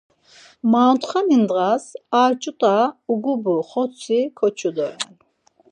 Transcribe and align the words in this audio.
Maotxani 0.71 1.37
ndğas 1.43 1.85
ar 2.21 2.31
ç̌ut̆a 2.41 2.75
ugubu 3.11 3.55
xortzi 3.69 4.19
koçu 4.37 4.69
doren. 4.75 5.11